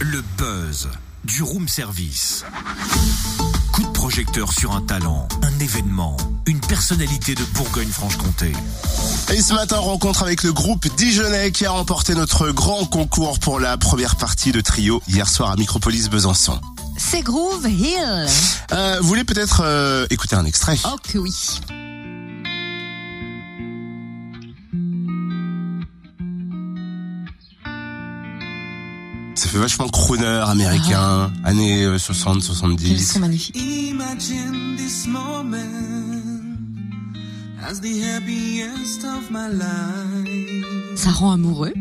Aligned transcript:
Le 0.00 0.22
buzz 0.36 0.88
du 1.24 1.42
room 1.42 1.68
service. 1.68 2.44
Coup 3.72 3.82
de 3.82 3.92
projecteur 3.92 4.52
sur 4.52 4.72
un 4.72 4.82
talent, 4.82 5.26
un 5.42 5.58
événement, 5.58 6.16
une 6.46 6.60
personnalité 6.60 7.34
de 7.34 7.42
Bourgogne-Franche-Comté. 7.54 8.52
Et 9.32 9.40
ce 9.40 9.54
matin, 9.54 9.78
rencontre 9.78 10.22
avec 10.22 10.42
le 10.42 10.52
groupe 10.52 10.86
Dijonais 10.96 11.50
qui 11.50 11.64
a 11.64 11.70
remporté 11.70 12.14
notre 12.14 12.50
grand 12.50 12.84
concours 12.84 13.38
pour 13.38 13.58
la 13.58 13.76
première 13.78 14.16
partie 14.16 14.52
de 14.52 14.60
trio 14.60 15.02
hier 15.08 15.28
soir 15.28 15.50
à 15.50 15.56
Micropolis 15.56 16.08
Besançon. 16.10 16.60
C'est 16.98 17.22
Groove 17.22 17.66
Hill. 17.68 18.26
Euh, 18.72 18.98
vous 19.00 19.08
voulez 19.08 19.24
peut-être 19.24 19.62
euh, 19.64 20.06
écouter 20.10 20.36
un 20.36 20.44
extrait? 20.44 20.78
Oh 20.84 20.96
que 21.02 21.18
oui. 21.18 21.60
Ça 29.36 29.48
fait 29.48 29.58
vachement 29.58 29.86
crooner 29.88 30.26
américain, 30.26 31.30
années 31.44 31.84
euh, 31.84 31.98
60, 31.98 32.34
Quels 32.36 32.42
70. 32.42 33.12
sont 33.12 33.20
magnifiques. 33.20 33.56
Imagine 33.56 34.76
this 34.76 35.06
moment 35.06 35.58
as 37.62 37.80
the 37.80 38.02
happiest 38.02 39.04
of 39.04 39.30
my 39.30 39.48
life. 39.52 40.64
Ça 40.96 41.10
rend 41.10 41.32
amoureux. 41.32 41.74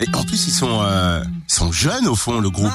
Et 0.00 0.06
en 0.14 0.24
plus, 0.24 0.46
ils 0.46 0.52
sont, 0.52 0.80
euh, 0.82 1.22
ils 1.48 1.52
sont 1.52 1.70
jeunes 1.70 2.06
au 2.08 2.14
fond, 2.14 2.40
le 2.40 2.48
groupe. 2.50 2.72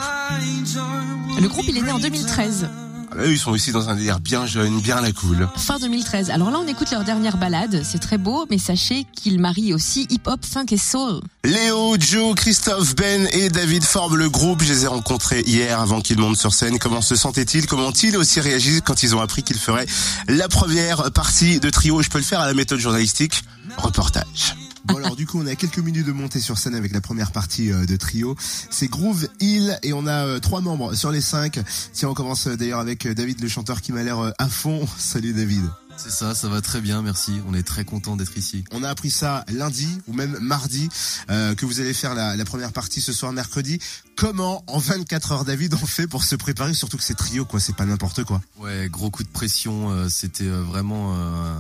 Le 1.40 1.48
groupe, 1.48 1.66
il 1.68 1.78
est 1.78 1.82
né 1.82 1.92
en 1.92 2.00
2013. 2.00 2.70
Ah 3.12 3.16
bah, 3.16 3.24
Eux, 3.24 3.32
ils 3.34 3.40
sont 3.40 3.52
aussi 3.52 3.72
dans 3.72 3.90
un 3.90 3.96
délire 3.96 4.20
bien 4.20 4.46
jeune, 4.46 4.80
bien 4.80 4.98
à 4.98 5.02
la 5.02 5.12
cool. 5.12 5.48
Fin 5.58 5.80
2013. 5.80 6.30
Alors 6.30 6.50
là, 6.50 6.60
on 6.60 6.68
écoute 6.68 6.90
leur 6.92 7.04
dernière 7.04 7.38
balade. 7.38 7.82
C'est 7.84 8.00
très 8.00 8.18
beau, 8.18 8.46
mais 8.50 8.58
sachez 8.58 9.06
qu'ils 9.14 9.40
marient 9.40 9.74
aussi 9.74 10.08
hip-hop, 10.10 10.40
funk 10.46 10.68
et 10.72 10.78
soul. 10.78 11.22
Léo, 11.44 11.96
Joe, 12.00 12.36
Christophe, 12.36 12.96
Ben 12.96 13.28
et 13.34 13.50
David 13.50 13.84
forment 13.84 14.16
le 14.16 14.30
groupe. 14.30 14.64
Je 14.64 14.72
les 14.72 14.84
ai 14.86 14.88
rencontrés 14.88 15.42
hier 15.42 15.80
avant 15.80 16.02
qu'ils 16.02 16.20
montent 16.20 16.38
sur 16.38 16.54
scène. 16.54 16.80
Comment 16.80 17.02
se 17.02 17.16
sentaient-ils? 17.16 17.68
Comment 17.68 17.88
ont-ils 17.88 18.16
aussi 18.16 18.40
réagi 18.40 18.82
quand 18.82 19.04
ils 19.04 19.16
ont 19.16 19.22
appris 19.22 19.44
qu'ils 19.44 19.60
feraient 19.60 19.88
la 20.28 20.48
première 20.48 21.12
partie 21.12 21.60
de 21.60 21.70
trio? 21.70 22.02
Je 22.02 22.10
peux 22.10 22.20
le 22.20 22.24
faire 22.24 22.40
à 22.40 22.48
la 22.48 22.54
méthode 22.54 22.80
journalistique. 22.80 23.44
Reportage. 23.78 24.56
Bon 24.86 24.98
alors 24.98 25.16
du 25.16 25.28
coup 25.28 25.40
on 25.40 25.46
a 25.46 25.56
quelques 25.56 25.78
minutes 25.78 26.08
de 26.08 26.12
monter 26.12 26.40
sur 26.40 26.58
scène 26.58 26.76
avec 26.76 26.92
la 26.92 27.02
première 27.02 27.32
partie 27.32 27.72
euh, 27.72 27.86
de 27.86 27.96
trio. 27.96 28.36
C'est 28.70 28.88
Groove 28.88 29.28
Hill 29.40 29.80
et 29.84 29.94
on 29.94 30.08
a 30.08 30.26
euh, 30.26 30.40
trois 30.40 30.62
membres 30.62 30.96
sur 30.96 31.12
les 31.12 31.22
cinq. 31.22 31.60
Tiens 31.94 32.10
on 32.10 32.14
commence 32.14 32.48
euh, 32.48 32.58
d'ailleurs 32.58 32.80
avec 32.80 33.08
David 33.08 33.42
le 33.42 33.48
chanteur 33.48 33.82
qui 33.82 33.92
m'a 33.92 34.04
l'air 34.04 34.34
à 34.38 34.50
fond. 34.50 34.88
Salut 34.98 35.34
David. 35.34 35.64
C'est 35.98 36.12
ça, 36.12 36.34
ça 36.34 36.50
va 36.50 36.62
très 36.62 36.82
bien, 36.82 37.04
merci. 37.04 37.42
On 37.48 37.54
est 37.54 37.64
très 37.64 37.86
content 37.86 38.16
d'être 38.16 38.36
ici. 38.38 38.64
On 38.72 38.84
a 38.84 38.90
appris 38.90 39.12
ça 39.12 39.46
lundi 39.50 39.88
ou 40.08 40.14
même 40.14 40.36
mardi 40.42 40.90
euh, 41.30 41.54
que 41.54 41.66
vous 41.66 41.80
allez 41.80 41.94
faire 41.94 42.16
la, 42.16 42.36
la 42.36 42.46
première 42.46 42.72
partie 42.72 43.02
ce 43.02 43.14
soir 43.14 43.32
mercredi. 43.34 43.80
Comment 44.22 44.64
en 44.68 44.78
24 44.78 45.32
heures 45.32 45.46
David 45.46 45.74
on 45.74 45.78
fait 45.88 46.06
pour 46.06 46.24
se 46.24 46.36
préparer 46.36 46.76
Surtout 46.76 46.96
que 46.98 47.04
c'est 47.04 47.16
trio 47.16 47.44
quoi, 47.44 47.60
c'est 47.60 47.76
pas 47.76 47.86
n'importe 47.88 48.24
quoi. 48.24 48.40
Ouais, 48.60 48.88
gros 48.88 49.10
coup 49.10 49.24
de 49.24 49.28
pression. 49.28 49.90
euh, 49.90 50.10
c'était 50.10 50.44
euh, 50.46 50.62
vraiment, 50.62 51.16
euh, 51.16 51.56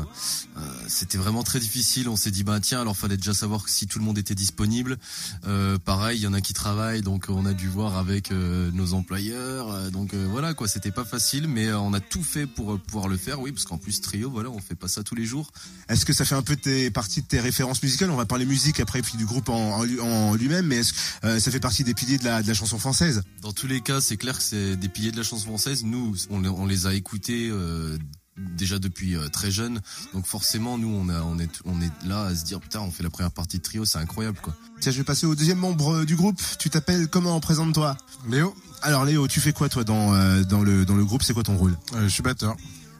euh, 0.58 0.62
c'était 0.88 1.17
vraiment 1.17 1.42
très 1.42 1.59
difficile. 1.59 2.08
On 2.08 2.16
s'est 2.16 2.30
dit 2.30 2.44
bah 2.44 2.59
tiens, 2.62 2.82
alors 2.82 2.95
fallait 2.95 3.17
déjà 3.17 3.34
savoir 3.34 3.67
si 3.67 3.88
tout 3.88 3.98
le 3.98 4.06
monde 4.06 4.20
était 4.20 4.36
disponible. 4.36 5.00
Euh, 5.48 5.80
pareil, 5.84 6.20
il 6.20 6.22
y 6.22 6.28
en 6.28 6.34
a 6.34 6.42
qui 6.42 6.54
travaillent, 6.54 7.02
donc 7.02 7.26
on 7.30 7.48
a 7.48 7.54
dû 7.54 7.67
voir 7.67 7.98
avec 7.98 8.32
euh, 8.32 8.70
nos 8.73 8.94
employeurs. 8.94 9.72
euh, 9.72 9.89
donc 9.89 10.14
euh, 10.14 10.28
voilà 10.30 10.54
quoi, 10.54 10.67
c'était 10.67 10.92
pas 10.92 11.04
facile, 11.04 11.48
mais 11.48 11.73
on 11.73 11.94
a 11.95 12.00
tout 12.00 12.22
fait 12.23 12.45
pour 12.45 12.80
pouvoir 12.80 13.08
le 13.08 13.17
faire. 13.17 13.39
Oui, 13.42 13.52
parce 13.52 13.66
qu'en 13.66 13.80
plus 13.80 14.02
trio, 14.02 14.30
voilà, 14.30 14.52
on 14.52 14.59
fait 14.59 14.76
pas 14.76 14.88
ça 14.88 15.02
tous 15.02 15.16
les 15.16 15.26
jours. 15.26 15.52
Est-ce 15.89 16.06
que 16.06 16.14
ça 16.14 16.26
fait 16.26 16.36
un 16.36 16.44
peu 16.44 16.56
tes, 16.56 16.92
partie 16.92 17.23
de 17.23 17.28
tes 17.28 17.39
références 17.39 17.82
musicales? 17.82 18.12
On 18.12 18.17
va 18.17 18.28
parler 18.28 18.45
musique 18.45 18.80
après 18.80 19.02
puis 19.02 19.17
du 19.17 19.26
groupe 19.26 19.50
en, 19.50 19.78
en 19.78 19.84
lui- 19.84 20.00
en 20.00 20.36
lui-même, 20.36 20.67
mais 20.67 20.76
est-ce 20.76 20.94
que 20.94 21.39
ça 21.39 21.50
fait 21.50 21.59
partie 21.59 21.84
des 21.84 21.95
piliers 21.95 22.20
de 22.20 22.26
la, 22.26 22.44
de 22.44 22.48
la 22.48 22.50
chanson 22.53 22.77
française 22.80 23.23
Dans 23.41 23.53
tous 23.53 23.67
les 23.67 23.81
cas, 23.81 24.02
c'est 24.02 24.17
clair 24.17 24.38
que 24.38 24.44
c'est 24.44 24.75
des 24.75 24.88
piliers 24.89 25.11
de 25.11 25.17
la 25.17 25.23
chanson 25.23 25.45
française. 25.47 25.83
Nous, 25.83 26.16
on, 26.30 26.39
les- 26.41 26.49
on 26.49 26.66
les 26.66 26.85
a 26.88 26.93
écoutés 26.93 27.49
euh, 27.52 27.97
déjà 28.38 28.80
depuis 28.80 29.16
euh, 29.16 29.27
très 29.30 29.52
jeunes. 29.52 29.81
Donc 30.13 30.26
forcément, 30.26 30.77
nous, 30.77 30.87
on, 30.89 31.09
a, 31.09 31.21
on, 31.21 31.37
est, 31.39 31.49
on 31.65 31.81
est 31.81 31.92
là 32.05 32.26
à 32.26 32.36
se 32.36 32.43
dire, 32.45 32.59
putain, 32.59 32.80
on 32.81 32.92
fait 32.92 33.03
la 33.03 33.09
première 33.09 33.31
partie 33.31 33.58
de 33.58 33.64
trio, 33.64 33.86
c'est 33.86 33.99
incroyable, 33.99 34.39
quoi. 34.42 34.55
Tiens, 34.80 34.92
je 34.92 34.98
vais 34.98 35.03
passer 35.03 35.26
au 35.26 35.36
deuxième 35.36 35.59
membre 35.59 35.98
euh, 36.02 36.05
du 36.05 36.15
groupe. 36.15 36.42
Tu 36.59 36.70
t'appelles 36.70 37.08
comment? 37.08 37.39
Présente-toi. 37.39 37.98
Léo, 38.30 38.55
Alors 38.81 39.05
Léo, 39.05 39.27
tu 39.27 39.39
fais 39.39 39.53
quoi 39.53 39.70
toi 39.70 39.83
dans, 39.83 40.14
euh, 40.14 40.43
dans, 40.43 40.61
le, 40.61 40.86
dans 40.86 40.95
le 40.95 41.05
groupe? 41.05 41.23
C'est 41.23 41.33
quoi 41.33 41.43
ton 41.43 41.58
rôle? 41.58 41.77
Euh, 41.95 42.03
je 42.03 42.08
suis 42.09 42.23
batteur. 42.23 42.55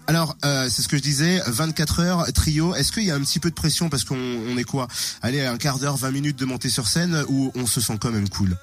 Alors, 0.08 0.36
euh, 0.44 0.68
c'est 0.70 0.82
ce 0.82 0.88
que 0.88 0.98
je 0.98 1.02
disais, 1.02 1.42
24 1.48 2.00
heures, 2.02 2.34
trio. 2.34 2.74
Est-ce 2.76 2.92
qu'il 2.92 3.04
y 3.04 3.12
a 3.12 3.16
un 3.16 3.22
petit 3.22 3.40
peu 3.40 3.50
de 3.50 3.56
pression? 3.56 3.88
Parce 3.88 4.04
qu'on 4.04 4.18
on 4.18 4.58
est 4.58 4.64
quoi? 4.64 4.88
Allez, 5.22 5.42
un 5.46 5.58
quart 5.58 5.78
d'heure, 5.80 5.96
20 5.96 6.12
minutes 6.12 6.38
de 6.40 6.46
monter 6.46 6.70
sur 6.70 6.88
scène 6.88 7.24
ou 7.30 7.52
on 7.56 7.66
se 7.66 7.80
sent 7.80 7.98
quand 8.02 8.12
même 8.12 8.28
cool? 8.28 8.58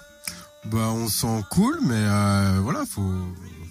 Bah, 0.70 0.90
on 0.92 1.08
se 1.08 1.20
sent 1.20 1.44
cool, 1.50 1.78
mais 1.82 1.94
euh, 1.96 2.60
voilà, 2.62 2.84
faut 2.86 3.12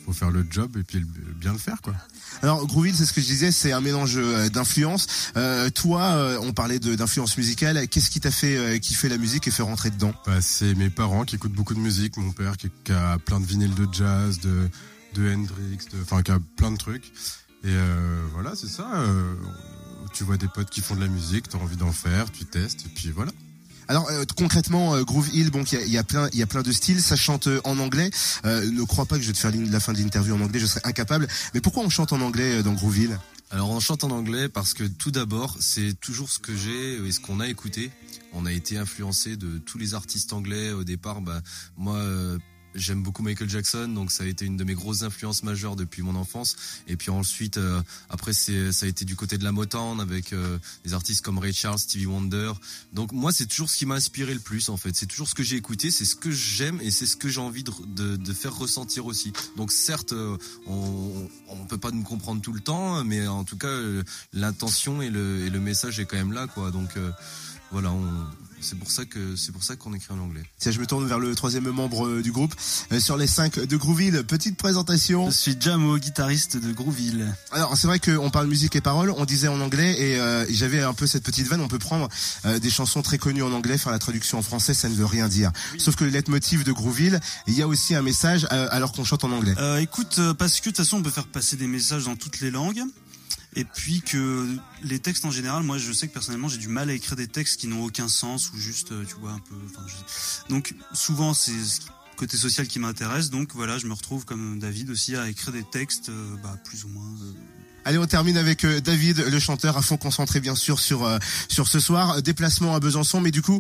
faut 0.06 0.14
faire 0.14 0.32
le 0.32 0.46
job 0.50 0.78
et 0.78 0.84
puis 0.84 1.04
bien 1.36 1.52
le 1.52 1.58
faire, 1.60 1.82
quoi. 1.82 1.94
Alors, 2.42 2.66
Grooville, 2.66 2.96
c'est 2.96 3.06
ce 3.06 3.12
que 3.12 3.20
je 3.20 3.26
disais, 3.26 3.52
c'est 3.52 3.74
un 3.74 3.82
mélange 3.82 4.16
euh, 4.18 4.48
d'influences. 4.48 5.06
Euh, 5.36 5.70
toi, 5.70 6.38
on 6.42 6.54
parlait 6.54 6.80
d'influence 6.80 7.38
musicale. 7.38 7.88
Qu'est-ce 7.90 8.10
qui 8.10 8.22
t'a 8.22 8.32
fait 8.32 8.56
euh, 8.56 8.78
kiffer 8.78 9.10
la 9.10 9.18
musique 9.18 9.48
et 9.50 9.52
fait 9.52 9.64
rentrer 9.64 9.90
dedans? 9.90 10.14
Bah, 10.26 10.40
c'est 10.42 10.76
mes 10.76 10.90
parents 10.90 11.26
qui 11.26 11.36
écoutent 11.36 11.52
beaucoup 11.52 11.74
de 11.74 11.80
musique, 11.80 12.16
mon 12.16 12.32
père 12.32 12.56
qui, 12.56 12.70
a 12.92 13.18
plein 13.20 13.42
de 13.42 13.46
vinyles 13.46 13.76
de 13.76 13.88
jazz, 13.92 14.40
de 14.40 14.70
de 15.14 15.34
Hendrix, 15.34 15.78
de- 15.92 16.02
enfin 16.04 16.22
qui 16.22 16.32
a 16.32 16.40
plein 16.56 16.72
de 16.72 16.78
trucs. 16.78 17.08
Et 17.64 17.68
euh, 17.70 18.22
voilà, 18.34 18.54
c'est 18.56 18.70
ça. 18.70 18.88
tu 20.14 20.24
vois 20.24 20.38
des 20.38 20.48
potes 20.48 20.70
qui 20.70 20.80
font 20.82 20.96
de 20.96 21.02
la 21.02 21.08
musique, 21.08 21.50
t'as 21.50 21.58
envie 21.58 21.76
d'en 21.78 21.92
faire, 21.92 22.32
tu 22.32 22.46
testes 22.46 22.86
et 22.86 22.90
puis 22.96 23.12
voilà. 23.12 23.32
Alors 23.88 24.10
euh, 24.10 24.26
concrètement, 24.36 24.96
euh, 24.96 25.04
Groove 25.04 25.30
Hill, 25.34 25.50
bon, 25.50 25.64
il 25.64 25.90
y 25.90 25.98
a, 25.98 26.04
plein, 26.04 26.30
il 26.34 26.40
y 26.40 26.44
a 26.44 26.48
plein 26.48 26.62
de 26.62 26.72
styles. 26.72 27.02
Ça 27.02 27.16
chante 27.16 27.48
euh, 27.48 27.62
en 27.64 27.80
anglais. 27.80 28.10
Euh, 28.46 28.70
ne 28.70 28.84
crois 28.84 29.06
pas 29.06 29.16
que 29.16 29.22
je 29.22 29.28
vais 29.28 29.34
te 29.34 29.40
faire 29.40 29.52
la 29.56 29.80
fin 29.80 29.94
de 29.94 30.00
l'interview 30.00 30.36
en 30.36 30.42
anglais, 30.42 30.60
je 30.60 30.66
serais 30.66 30.82
incapable. 30.84 31.28
Mais 31.54 31.62
pourquoi 31.62 31.84
on 31.84 31.90
chante 31.90 32.12
en 32.12 32.22
anglais 32.22 32.64
dans 32.64 32.74
Groove 32.74 32.98
Hill? 32.98 33.20
Alors 33.50 33.70
on 33.70 33.80
chante 33.80 34.04
en 34.04 34.12
anglais 34.12 34.50
parce 34.50 34.74
que 34.74 34.84
tout 34.84 35.12
d'abord, 35.12 35.56
c'est 35.62 35.98
toujours 36.00 36.30
ce 36.30 36.40
que 36.40 36.56
j'ai 36.56 36.96
et 36.96 37.12
ce 37.12 37.22
qu'on 37.22 37.40
a 37.40 37.48
écouté. 37.48 37.92
On 38.34 38.46
a 38.46 38.52
été 38.52 38.78
influencé 38.78 39.38
de 39.38 39.58
tous 39.58 39.78
les 39.78 39.94
artistes 39.94 40.34
anglais 40.34 40.72
au 40.72 40.84
départ. 40.84 41.22
Bah, 41.22 41.42
moi, 41.78 42.04
j'aime 42.78 43.04
beaucoup 43.04 43.24
Michael 43.24 43.50
Jackson, 43.50 43.88
donc 43.90 44.12
ça 44.12 44.24
a 44.24 44.28
été 44.28 44.46
une 44.46 44.58
de 44.58 44.64
mes 44.64 44.74
grosses 44.74 45.02
influences 45.02 45.44
majeures 45.44 45.76
depuis 45.76 46.02
mon 46.02 46.16
enfance. 46.16 46.56
Et 46.88 46.96
puis 46.96 47.10
ensuite, 47.10 47.58
euh, 47.58 47.82
après, 48.10 48.34
c'est 48.34 48.72
ça 48.72 48.86
a 48.86 48.90
été 48.90 49.06
du 49.06 49.16
côté 49.16 49.38
de 49.38 49.44
la 49.44 49.52
Motown 49.52 50.00
avec 50.00 50.34
euh, 50.34 50.58
des 50.86 50.94
artistes 50.94 51.24
comme 51.24 51.40
Ray 51.40 51.54
Charles, 51.54 51.80
Stevie 51.80 52.06
Wonder. 52.06 52.54
Donc 52.94 53.12
moi, 53.12 53.32
c'est 53.32 53.46
toujours 53.46 53.70
ce 53.70 53.78
qui 53.78 53.86
m'a 53.86 53.96
inspiré 53.96 54.34
le 54.34 54.40
plus 54.40 54.70
en 54.70 54.78
fait. 54.78 54.96
C'est 54.96 55.06
toujours 55.08 55.28
ce 55.28 55.36
que 55.36 55.44
j'ai 55.44 55.56
écouté, 55.56 55.92
c'est 55.92 56.06
ce 56.06 56.16
que 56.16 56.32
j'aime 56.32 56.80
et 56.82 56.92
c'est 56.92 57.06
ce 57.06 57.18
que 57.18 57.30
j'ai 57.30 57.42
envie 57.42 57.64
de, 57.64 58.16
de, 58.16 58.34
faire 58.34 58.56
ressentir 58.56 59.06
aussi. 59.06 59.34
Donc 59.56 59.72
certes, 59.72 60.14
euh, 60.14 60.38
on, 60.68 61.30
on 61.50 61.66
peut 61.66 61.78
pas 61.78 61.92
nous 61.92 62.04
comprendre 62.04 62.42
tout 62.42 62.54
le 62.54 62.62
temps, 62.62 63.04
mais 63.04 63.28
en 63.28 63.44
tout 63.44 63.58
cas, 63.58 63.76
l'intention 64.34 65.02
et 65.02 65.10
le, 65.10 65.46
et 65.46 65.50
le 65.50 65.60
message 65.60 66.00
est 66.00 66.06
quand 66.06 66.18
même 66.18 66.34
là, 66.34 66.48
quoi. 66.48 66.72
Donc 66.72 66.92
voilà, 67.72 67.92
c'est 68.62 68.78
pour 68.78 68.92
ça 68.92 69.06
que 69.06 69.36
c'est 69.36 69.52
pour 69.52 69.64
ça 69.64 69.76
qu'on 69.76 69.94
écrit 69.94 70.14
en 70.14 70.20
anglais. 70.20 70.44
Tiens, 70.60 70.72
je 70.72 70.80
me 70.80 70.86
tourne 70.86 71.08
vers 71.08 71.20
le 71.20 71.34
troisième 71.36 71.70
membre 71.70 72.08
euh, 72.08 72.22
du 72.22 72.32
groupe. 72.32 72.54
Euh, 72.92 73.00
sur 73.00 73.18
les 73.18 73.28
cinq 73.28 73.60
de 73.60 73.78
Groove 73.78 74.02
Hill, 74.02 74.24
petite 74.24 74.58
présentation. 74.58 75.30
Je 75.30 75.36
suis 75.36 75.58
Jamo, 75.60 75.98
guitariste 75.98 76.58
de 76.58 76.72
Grooville. 76.72 77.34
Alors 77.52 77.76
c'est 77.78 77.88
vrai 77.88 78.00
qu'on 78.00 78.30
parle 78.30 78.48
musique 78.48 78.76
et 78.76 78.82
paroles, 78.82 79.12
on 79.18 79.26
disait 79.26 79.48
en 79.48 79.62
anglais 79.62 79.96
et 80.00 80.20
euh, 80.20 80.46
j'avais 80.50 80.82
un 80.82 80.94
peu 80.94 81.08
cette 81.08 81.24
petite 81.24 81.48
vanne, 81.48 81.62
on 81.62 81.68
peut 81.68 81.80
prendre 81.80 82.10
euh, 82.46 82.60
des 82.60 82.70
chansons 82.70 83.02
très 83.02 83.18
connues 83.18 83.44
en 83.44 83.52
anglais, 83.52 83.78
faire 83.78 83.92
la 83.92 84.00
traduction 84.00 84.38
en 84.40 84.42
français, 84.42 84.74
ça 84.74 84.90
ne 84.90 84.96
veut 84.96 85.06
rien 85.06 85.28
dire. 85.28 85.52
Sauf 85.78 85.96
que 85.96 86.04
le 86.04 86.10
leitmotiv 86.10 86.64
de 86.64 86.72
Grooville, 86.72 87.20
il 87.48 87.54
y 87.54 87.62
a 87.62 87.68
aussi 87.68 87.96
un 87.96 88.02
message 88.02 88.48
euh, 88.52 88.68
alors 88.72 88.92
qu'on 88.92 89.04
chante 89.04 89.24
en 89.24 89.32
anglais. 89.32 89.54
Euh, 89.58 89.78
écoute, 89.78 90.18
euh, 90.20 90.34
parce 90.34 90.60
que 90.60 90.70
de 90.70 90.76
toute 90.76 90.78
façon, 90.78 90.98
on 90.98 91.04
peut 91.04 91.10
faire 91.10 91.28
passer 91.28 91.56
des 91.56 91.68
messages 91.68 92.06
dans 92.06 92.16
toutes 92.16 92.40
les 92.40 92.52
langues. 92.52 92.82
Et 93.60 93.66
puis 93.66 94.02
que 94.02 94.48
les 94.84 95.00
textes 95.00 95.26
en 95.26 95.32
général, 95.32 95.64
moi 95.64 95.78
je 95.80 95.92
sais 95.92 96.08
que 96.08 96.14
personnellement 96.14 96.48
j'ai 96.48 96.60
du 96.60 96.68
mal 96.68 96.90
à 96.90 96.94
écrire 96.94 97.16
des 97.16 97.28
textes 97.28 97.60
qui 97.60 97.68
n'ont 97.68 97.84
aucun 97.84 98.08
sens 98.08 98.52
ou 98.54 98.58
juste, 98.58 98.92
euh, 98.92 99.04
tu 99.04 99.16
vois, 99.20 99.32
un 99.32 99.40
peu. 99.40 99.56
enfin, 99.66 99.84
je- 99.88 100.54
Donc 100.54 100.76
souvent 100.94 101.34
c'est 101.34 101.52
ce 101.66 101.82
côté 102.18 102.38
social 102.38 102.68
qui 102.68 102.78
m'intéresse. 102.80 103.30
Donc 103.32 103.54
voilà, 103.56 103.78
je 103.80 103.88
me 103.88 103.94
retrouve 103.94 104.26
comme 104.26 104.60
David 104.60 104.90
aussi 104.92 105.16
à 105.16 105.28
écrire 105.28 105.54
des 105.54 105.64
textes, 105.64 106.10
euh, 106.10 106.36
bah, 106.44 106.56
plus 106.66 106.84
ou 106.84 106.90
moins. 106.90 107.10
euh, 107.24 107.34
Allez, 107.86 107.98
on 108.00 108.06
termine 108.06 108.36
avec 108.38 108.66
David, 108.66 109.20
le 109.32 109.40
chanteur, 109.40 109.78
à 109.78 109.82
fond 109.82 109.96
concentré 109.96 110.42
bien 110.42 110.56
sûr 110.56 110.78
sur 110.78 111.08
sur 111.48 111.70
ce 111.70 111.80
soir. 111.80 112.22
Déplacement 112.22 112.76
à 112.76 112.82
Besançon, 112.82 113.22
mais 113.22 113.32
du 113.32 113.42
coup, 113.42 113.60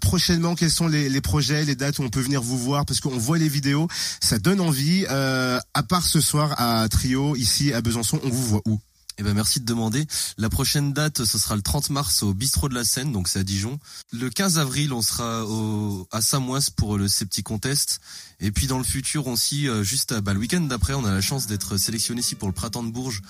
prochainement, 0.00 0.54
quels 0.54 0.70
sont 0.70 0.88
les, 0.88 1.10
les 1.10 1.20
projets, 1.20 1.62
les 1.66 1.74
dates 1.74 1.98
où 1.98 2.02
on 2.04 2.08
peut 2.08 2.22
venir 2.22 2.40
vous 2.42 2.56
voir? 2.58 2.86
Parce 2.86 3.00
qu'on 3.00 3.18
voit 3.18 3.36
les 3.36 3.50
vidéos, 3.50 3.86
ça 4.22 4.38
donne 4.38 4.62
envie. 4.62 5.04
À 5.06 5.82
part 5.86 6.06
ce 6.06 6.22
soir 6.22 6.54
à 6.58 6.88
Trio, 6.88 7.36
ici 7.36 7.72
à 7.74 7.82
Besançon, 7.82 8.18
on 8.24 8.30
vous 8.30 8.46
voit 8.46 8.62
où? 8.66 8.80
Eh 9.20 9.24
ben 9.24 9.34
merci 9.34 9.58
de 9.58 9.64
demander. 9.64 10.06
La 10.36 10.48
prochaine 10.48 10.92
date, 10.92 11.24
ce 11.24 11.38
sera 11.38 11.56
le 11.56 11.62
30 11.62 11.90
mars 11.90 12.22
au 12.22 12.34
Bistrot 12.34 12.68
de 12.68 12.74
la 12.74 12.84
Seine, 12.84 13.10
donc 13.12 13.26
c'est 13.26 13.40
à 13.40 13.42
Dijon. 13.42 13.80
Le 14.12 14.30
15 14.30 14.58
avril, 14.58 14.92
on 14.92 15.02
sera 15.02 15.44
au, 15.44 16.06
à 16.12 16.20
Samois 16.22 16.60
pour 16.76 16.96
le 16.96 17.08
Septi 17.08 17.42
Contest. 17.42 18.00
Et 18.38 18.52
puis 18.52 18.68
dans 18.68 18.78
le 18.78 18.84
futur 18.84 19.26
aussi, 19.26 19.66
euh, 19.68 19.82
juste 19.82 20.12
à, 20.12 20.20
bah, 20.20 20.34
le 20.34 20.38
week-end 20.38 20.60
d'après, 20.60 20.94
on 20.94 21.04
a 21.04 21.10
la 21.10 21.20
chance 21.20 21.48
d'être 21.48 21.76
sélectionné 21.78 22.20
ici 22.20 22.36
pour 22.36 22.46
le 22.46 22.54
Printemps 22.54 22.84
de 22.84 22.92
Bourges 22.92 23.20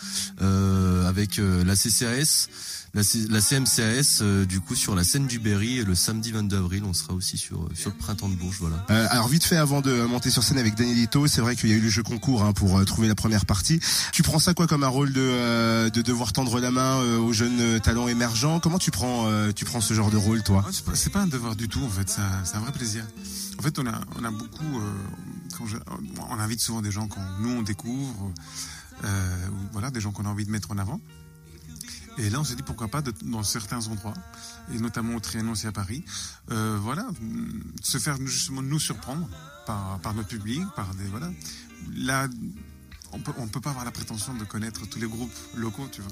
euh, 0.42 1.08
avec 1.08 1.38
euh, 1.38 1.64
la 1.64 1.74
CCAS, 1.74 2.48
la, 2.92 3.02
C- 3.02 3.26
CMCAS, 3.26 4.18
euh, 4.20 4.44
du 4.44 4.60
coup 4.60 4.74
sur 4.74 4.94
la 4.94 5.04
scène 5.04 5.26
du 5.26 5.38
Berry. 5.38 5.78
Et 5.78 5.84
le 5.84 5.94
samedi 5.94 6.32
22 6.32 6.58
avril, 6.58 6.84
on 6.84 6.92
sera 6.92 7.14
aussi 7.14 7.38
sur 7.38 7.66
sur 7.74 7.88
le 7.88 7.96
Printemps 7.96 8.28
de 8.28 8.34
Bourges, 8.34 8.58
voilà. 8.60 8.84
Euh, 8.90 9.06
alors 9.10 9.28
vite 9.28 9.44
fait 9.44 9.56
avant 9.56 9.80
de 9.80 10.02
monter 10.02 10.30
sur 10.30 10.42
scène 10.42 10.58
avec 10.58 10.74
Danielito, 10.74 11.26
c'est 11.26 11.40
vrai 11.40 11.56
qu'il 11.56 11.70
y 11.70 11.72
a 11.72 11.76
eu 11.76 11.80
le 11.80 11.88
jeu 11.88 12.02
concours 12.02 12.44
hein, 12.44 12.52
pour 12.52 12.76
euh, 12.78 12.84
trouver 12.84 13.08
la 13.08 13.14
première 13.14 13.46
partie. 13.46 13.80
Tu 14.12 14.22
prends 14.22 14.38
ça 14.38 14.52
quoi 14.52 14.66
comme 14.66 14.84
un 14.84 14.88
rôle 14.88 15.14
de, 15.14 15.20
euh, 15.86 15.90
de 15.90 16.02
devoir 16.02 16.32
tendre 16.32 16.60
la 16.60 16.70
main 16.70 17.00
euh, 17.02 17.18
aux 17.18 17.32
jeunes 17.32 17.60
euh, 17.60 17.78
talents 17.78 18.08
émergents 18.08 18.60
Comment 18.60 18.78
tu 18.78 18.90
prends 18.90 19.26
tu 19.52 19.64
prends 19.64 19.80
ce 19.80 19.94
genre 19.94 20.10
de 20.10 20.16
rôle 20.16 20.42
toi? 20.42 20.64
C'est 20.70 20.84
pas- 20.84 20.94
C'est 20.94 21.10
pas 21.10 21.20
un 21.22 21.26
devoir 21.26 21.56
du 21.56 21.68
tout 21.68 21.82
en 21.82 21.88
fait, 21.88 22.08
c'est 22.10 22.20
un, 22.20 22.44
c'est 22.44 22.56
vrai 22.58 22.72
plaisir. 22.72 23.04
En 23.58 23.62
fait, 23.62 23.78
on 23.78 23.86
a, 23.86 24.30
beaucoup, 24.30 24.80
on 26.30 26.38
invite 26.38 26.60
souvent 26.60 26.80
des 26.82 26.90
gens 26.92 27.08
qu'on 27.08 27.20
nous 27.40 27.50
on 27.50 27.62
découvre, 27.62 28.32
ou 29.02 29.04
voilà, 29.72 29.90
des 29.90 30.00
gens 30.00 30.12
qu'on 30.12 30.24
a 30.26 30.28
envie 30.28 30.44
de 30.44 30.50
mettre 30.50 30.70
en 30.70 30.78
avant. 30.78 31.00
Et 32.18 32.30
là, 32.30 32.40
on 32.40 32.44
s'est 32.44 32.56
dit 32.56 32.62
pourquoi 32.62 32.88
pas 32.88 33.02
dans 33.24 33.42
certains 33.42 33.86
endroits, 33.88 34.14
et 34.72 34.78
notamment 34.78 35.14
au 35.16 35.20
Trianon 35.20 35.52
aussi 35.52 35.66
à 35.66 35.72
Paris, 35.72 36.04
voilà, 36.48 37.06
se 37.82 37.98
faire 37.98 38.16
justement 38.26 38.62
nous 38.62 38.78
surprendre 38.80 39.28
par, 39.66 39.98
par 40.00 40.14
notre 40.14 40.28
public, 40.28 40.62
par 40.76 40.94
des 40.94 41.04
voilà. 41.04 41.30
Là, 41.96 42.28
on 43.12 43.18
peut, 43.20 43.32
on 43.38 43.48
peut 43.48 43.60
pas 43.60 43.70
avoir 43.70 43.84
la 43.84 43.90
prétention 43.90 44.34
de 44.34 44.44
connaître 44.44 44.86
tous 44.88 44.98
les 44.98 45.06
groupes 45.08 45.32
locaux, 45.56 45.88
tu 45.90 46.00
vois. 46.02 46.10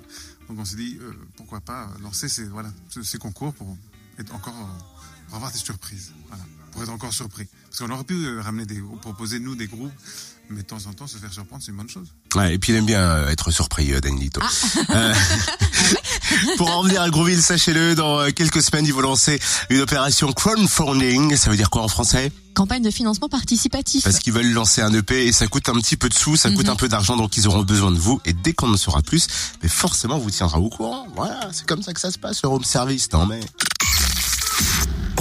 Donc 0.49 0.59
on 0.59 0.65
s'est 0.65 0.77
dit 0.77 0.99
euh, 1.01 1.13
pourquoi 1.37 1.61
pas 1.61 1.89
lancer 2.03 2.29
ces 2.29 2.45
voilà 2.45 2.71
ce- 2.89 3.03
ces 3.03 3.19
concours 3.19 3.53
pour 3.55 3.77
être 4.19 4.35
encore 4.35 4.55
euh, 4.55 5.27
pour 5.29 5.37
avoir 5.37 5.53
des 5.53 5.59
surprises, 5.59 6.13
voilà, 6.29 6.43
pour 6.73 6.83
être 6.83 6.91
encore 6.93 7.13
surpris. 7.13 7.47
Parce 7.69 7.81
qu'on 7.81 7.91
aurait 7.95 8.05
pu 8.05 8.15
euh, 8.27 8.41
ramener 8.43 8.67
des 8.67 8.81
proposer 9.03 9.39
nous 9.39 9.55
des 9.57 9.67
groupes, 9.67 9.93
mais 10.51 10.59
de 10.63 10.67
temps 10.67 10.79
en 10.89 10.93
temps 10.93 11.07
se 11.07 11.17
faire 11.19 11.33
surprendre 11.33 11.63
c'est 11.63 11.73
une 11.73 11.79
bonne 11.79 11.89
chose. 11.89 12.09
Ouais, 12.35 12.55
et 12.55 12.59
puis 12.59 12.73
il 12.73 12.77
aime 12.77 12.87
bien 12.87 13.01
euh, 13.01 13.29
être 13.31 13.51
surpris, 13.51 13.93
euh, 13.93 14.01
Danielito. 14.01 14.41
Euh, 14.91 15.15
pour 16.57 16.71
en 16.71 16.81
revenir 16.81 17.01
à 17.03 17.11
Grooville, 17.11 17.43
sachez-le, 17.43 17.95
dans 17.95 18.31
quelques 18.33 18.63
semaines, 18.63 18.87
ils 18.87 18.93
vont 18.95 19.01
lancer 19.01 19.41
une 19.71 19.81
opération 19.81 20.33
crowdfunding. 20.33 21.37
Ça 21.37 21.51
veut 21.51 21.57
dire 21.57 21.71
quoi 21.71 21.83
en 21.83 21.89
français? 21.89 22.31
Campagne 22.55 22.83
de 22.83 22.91
financement 22.91 23.29
participatif. 23.29 24.05
Parce 24.05 24.19
qu'ils 24.19 24.33
veulent 24.33 24.51
lancer 24.53 24.81
un 24.81 24.93
EP 24.95 25.27
et 25.27 25.33
ça 25.33 25.47
coûte 25.47 25.69
un 25.69 25.75
petit 25.75 25.97
peu 25.97 26.09
de 26.09 26.15
sous, 26.15 26.37
ça 26.37 26.51
coûte 26.51 26.67
Mhm. 26.67 26.73
un 26.73 26.77
peu 26.77 26.89
d'argent, 26.89 27.17
donc 27.17 27.37
ils 27.37 27.47
auront 27.49 27.62
besoin 27.62 27.91
de 27.91 27.99
vous. 27.99 28.21
Et 28.25 28.33
dès 28.33 28.55
qu'on 28.55 28.73
en 28.73 28.77
saura 28.79 29.03
plus, 29.03 29.27
mais 29.62 29.69
forcément, 29.69 30.17
on 30.17 30.21
vous 30.21 30.31
tiendra 30.31 30.59
au 30.59 30.71
courant. 30.71 31.07
Voilà, 31.15 31.51
c'est 31.53 31.67
comme 31.67 31.83
ça 31.83 31.93
que 31.93 32.01
ça 32.01 32.11
se 32.11 32.19
passe, 32.19 32.43
le 32.43 32.49
room 32.49 32.65
service. 32.65 33.12
Non 33.12 33.27
mais... 33.27 33.41